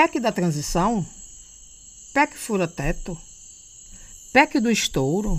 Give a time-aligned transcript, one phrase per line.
[0.00, 1.04] PEC da transição?
[2.14, 3.20] PEC fura-teto?
[4.32, 5.38] PEC do estouro?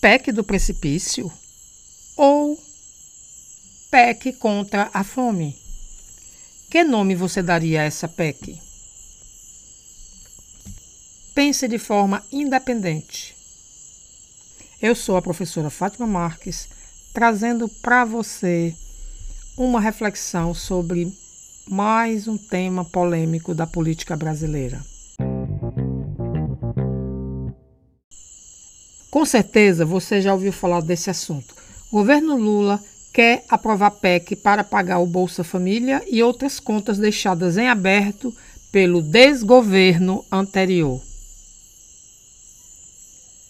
[0.00, 1.32] PEC do precipício?
[2.16, 2.56] Ou
[3.90, 5.58] PEC contra a fome?
[6.70, 8.56] Que nome você daria a essa PEC?
[11.34, 13.34] Pense de forma independente.
[14.80, 16.68] Eu sou a professora Fátima Marques,
[17.12, 18.76] trazendo para você
[19.56, 21.12] uma reflexão sobre
[21.68, 24.80] mais um tema polêmico da política brasileira.
[29.10, 31.54] Com certeza você já ouviu falar desse assunto.
[31.90, 37.58] O governo Lula quer aprovar PEC para pagar o Bolsa Família e outras contas deixadas
[37.58, 38.34] em aberto
[38.72, 41.00] pelo desgoverno anterior.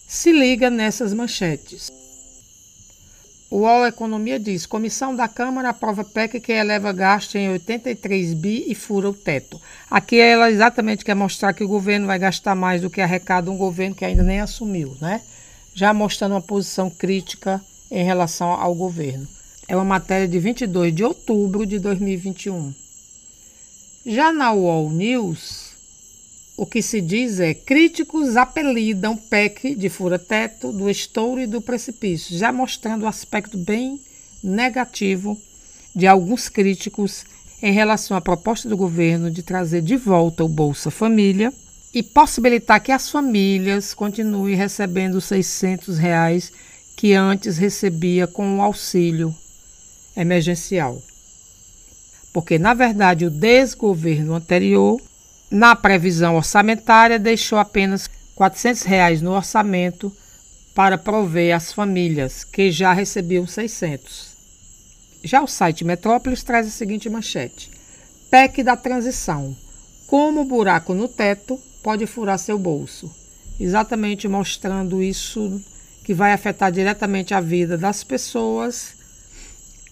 [0.08, 2.01] Se liga nessas manchetes.
[3.52, 8.64] O UOL Economia diz: Comissão da Câmara aprova PEC que eleva gasto em 83 bi
[8.66, 9.60] e fura o teto.
[9.90, 13.58] Aqui ela exatamente quer mostrar que o governo vai gastar mais do que arrecada um
[13.58, 15.20] governo que ainda nem assumiu, né?
[15.74, 19.28] Já mostrando uma posição crítica em relação ao governo.
[19.68, 22.72] É uma matéria de 22 de outubro de 2021.
[24.06, 25.61] Já na UOL News,
[26.56, 32.36] o que se diz é: críticos apelidam PEC de fura-teto, do estouro e do precipício,
[32.36, 34.00] já mostrando o aspecto bem
[34.42, 35.40] negativo
[35.94, 37.24] de alguns críticos
[37.62, 41.52] em relação à proposta do governo de trazer de volta o Bolsa Família
[41.94, 46.52] e possibilitar que as famílias continuem recebendo os 600 reais
[46.96, 49.34] que antes recebia com o auxílio
[50.16, 51.00] emergencial.
[52.32, 55.00] Porque, na verdade, o desgoverno anterior
[55.52, 60.10] na previsão orçamentária, deixou apenas 400 reais no orçamento
[60.74, 64.32] para prover as famílias que já recebiam 600.
[65.22, 67.70] Já o site Metrópolis traz a seguinte manchete:
[68.30, 69.54] PEC da transição.
[70.06, 73.14] Como o buraco no teto pode furar seu bolso.
[73.60, 75.60] Exatamente mostrando isso
[76.02, 78.94] que vai afetar diretamente a vida das pessoas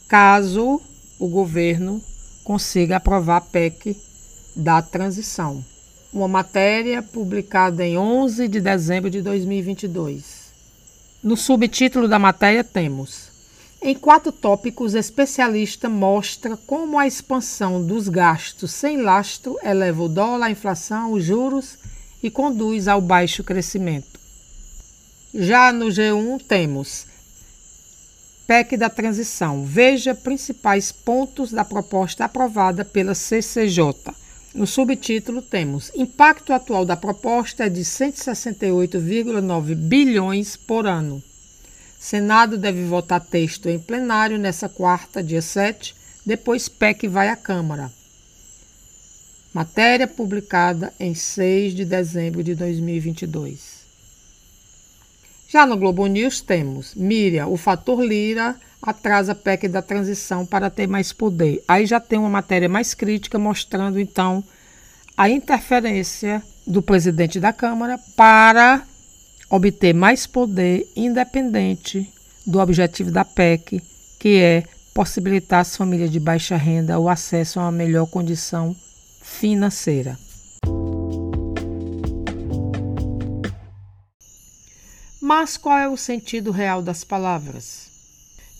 [0.08, 0.80] caso
[1.18, 2.02] o governo
[2.42, 3.96] consiga aprovar a PEC
[4.54, 5.64] da transição.
[6.12, 10.50] Uma matéria publicada em 11 de dezembro de 2022.
[11.22, 13.30] No subtítulo da matéria temos:
[13.80, 20.46] Em quatro tópicos, especialista mostra como a expansão dos gastos sem lastro eleva o dólar,
[20.46, 21.78] a inflação, os juros
[22.22, 24.18] e conduz ao baixo crescimento.
[25.32, 27.06] Já no G1 temos
[28.50, 29.64] PEC da transição.
[29.64, 34.12] Veja principais pontos da proposta aprovada pela CCJ.
[34.52, 41.22] No subtítulo temos: Impacto atual da proposta é de 168,9 bilhões por ano.
[41.98, 45.94] Senado deve votar texto em plenário nessa quarta, dia 7,
[46.24, 47.92] depois PEC vai à Câmara.
[49.52, 53.79] Matéria publicada em 6 de dezembro de 2022.
[55.52, 60.70] Já no Globo News temos Miriam, o fator Lira atrasa a PEC da transição para
[60.70, 61.60] ter mais poder.
[61.66, 64.44] Aí já tem uma matéria mais crítica mostrando então
[65.16, 68.84] a interferência do presidente da Câmara para
[69.50, 72.08] obter mais poder independente
[72.46, 73.82] do objetivo da PEC,
[74.20, 74.62] que é
[74.94, 78.74] possibilitar às famílias de baixa renda o acesso a uma melhor condição
[79.20, 80.16] financeira.
[85.32, 87.86] Mas qual é o sentido real das palavras?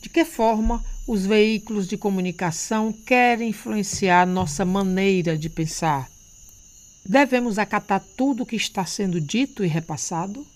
[0.00, 6.08] De que forma os veículos de comunicação querem influenciar nossa maneira de pensar?
[7.04, 10.46] Devemos acatar tudo o que está sendo dito e repassado?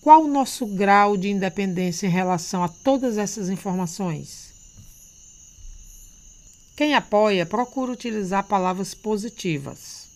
[0.00, 4.52] Qual o nosso grau de independência em relação a todas essas informações?
[6.76, 10.06] Quem apoia procura utilizar palavras positivas.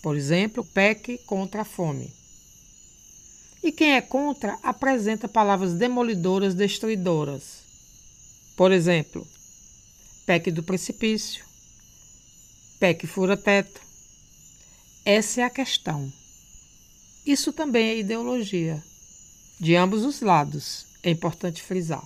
[0.00, 2.21] Por exemplo, PEC contra a fome.
[3.62, 7.62] E quem é contra apresenta palavras demolidoras, destruidoras.
[8.56, 9.26] Por exemplo,
[10.26, 11.44] PEC do precipício,
[12.80, 13.80] PEC fura-teto.
[15.04, 16.12] Essa é a questão.
[17.24, 18.82] Isso também é ideologia,
[19.60, 22.04] de ambos os lados, é importante frisar.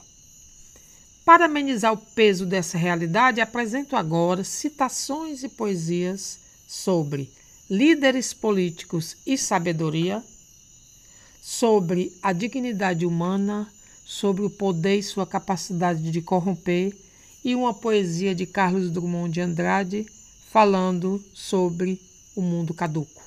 [1.24, 6.38] Para amenizar o peso dessa realidade, apresento agora citações e poesias
[6.68, 7.30] sobre
[7.68, 10.22] líderes políticos e sabedoria,
[11.48, 13.70] sobre a dignidade humana
[14.04, 16.92] sobre o poder e sua capacidade de corromper,
[17.44, 20.06] e uma poesia de Carlos Drummond de Andrade
[20.50, 22.00] falando sobre
[22.34, 23.22] o mundo caduco.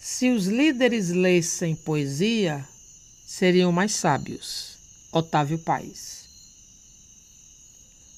[0.00, 2.66] Se os líderes lessem poesia,
[3.26, 4.78] seriam mais sábios.
[5.12, 6.24] Otávio Paes.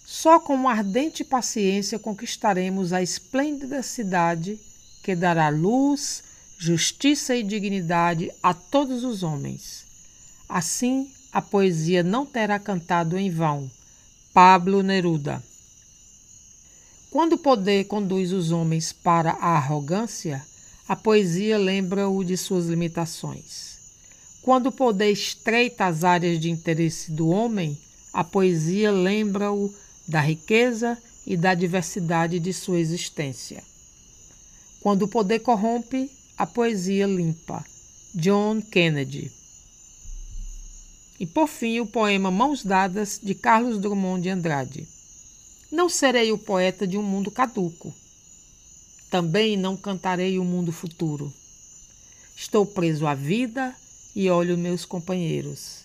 [0.06, 4.60] Só com ardente paciência conquistaremos a esplêndida cidade
[5.02, 6.22] que dará luz,
[6.58, 9.84] justiça e dignidade a todos os homens.
[10.48, 13.70] Assim, a poesia não terá cantado em vão.
[14.32, 15.42] Pablo Neruda.
[17.10, 20.42] Quando o poder conduz os homens para a arrogância,
[20.88, 23.78] a poesia lembra-o de suas limitações.
[24.40, 27.78] Quando o poder estreita as áreas de interesse do homem,
[28.12, 29.72] a poesia lembra-o
[30.06, 33.62] da riqueza e da diversidade de sua existência.
[34.82, 37.64] Quando o poder corrompe, a poesia limpa.
[38.12, 39.30] John Kennedy.
[41.20, 44.88] E por fim, o poema Mãos Dadas, de Carlos Drummond de Andrade.
[45.70, 47.94] Não serei o poeta de um mundo caduco.
[49.08, 51.32] Também não cantarei o mundo futuro.
[52.36, 53.74] Estou preso à vida
[54.16, 55.84] e olho meus companheiros.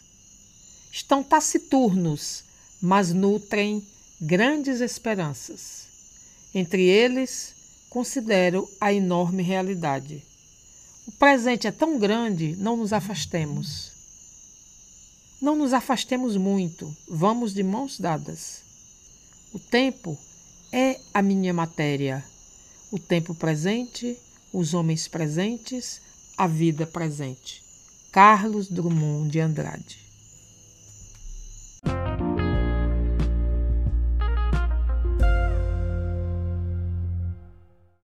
[0.91, 2.43] Estão taciturnos,
[2.81, 3.85] mas nutrem
[4.19, 5.85] grandes esperanças.
[6.51, 7.53] Entre eles,
[7.89, 10.23] considero a enorme realidade.
[11.05, 13.91] O presente é tão grande, não nos afastemos.
[15.41, 18.61] Não nos afastemos muito, vamos de mãos dadas.
[19.53, 20.17] O tempo
[20.71, 22.23] é a minha matéria.
[22.91, 24.17] O tempo presente,
[24.51, 26.01] os homens presentes,
[26.37, 27.63] a vida presente.
[28.11, 30.06] Carlos Drummond de Andrade